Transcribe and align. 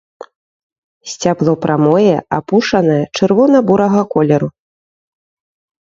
Сцябло 1.11 1.53
прамое, 1.65 2.15
апушанае, 2.39 2.99
чырвона-бурага 3.19 4.01
колеру. 4.15 4.49